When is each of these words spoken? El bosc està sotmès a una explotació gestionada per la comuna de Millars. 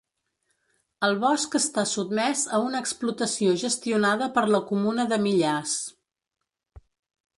El 1.07 1.11
bosc 1.23 1.57
està 1.59 1.83
sotmès 1.91 2.41
a 2.59 2.61
una 2.69 2.81
explotació 2.85 3.53
gestionada 3.67 4.31
per 4.39 4.45
la 4.57 4.65
comuna 4.73 5.07
de 5.13 5.21
Millars. 5.27 5.77